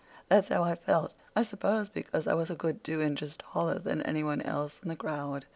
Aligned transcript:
That's 0.29 0.47
how 0.49 0.63
I 0.63 0.73
felt—I 0.73 1.43
suppose 1.43 1.87
because 1.87 2.25
I 2.25 2.33
was 2.33 2.49
a 2.49 2.55
good 2.55 2.83
two 2.83 3.01
inches 3.03 3.35
taller 3.37 3.77
than 3.77 4.01
any 4.01 4.23
one 4.23 4.41
else 4.41 4.79
in 4.81 4.89
the 4.89 4.95
crowd. 4.95 5.45